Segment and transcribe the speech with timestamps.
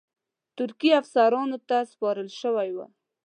[0.55, 2.89] ترکي افسرانو ته سپارل شوی وای.